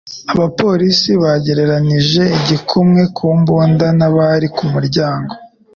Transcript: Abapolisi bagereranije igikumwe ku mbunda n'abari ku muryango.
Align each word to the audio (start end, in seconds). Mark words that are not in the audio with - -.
Abapolisi 0.33 1.11
bagereranije 1.23 2.21
igikumwe 2.39 3.01
ku 3.15 3.25
mbunda 3.39 3.87
n'abari 3.97 4.47
ku 4.55 4.63
muryango. 4.73 5.33